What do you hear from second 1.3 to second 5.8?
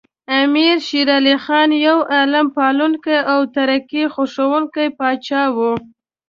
خان یو علم پالونکی او ترقي خوښوونکی پاچا و.